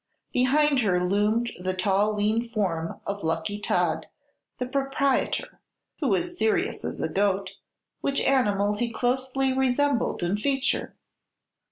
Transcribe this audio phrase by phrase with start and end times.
[0.33, 4.07] Behind her loomed the tall, lean form of Lucky Todd,
[4.57, 5.59] the "proprietor,"
[5.99, 7.51] who was serious as a goat,
[7.99, 10.95] which animal he closely resembled in feature.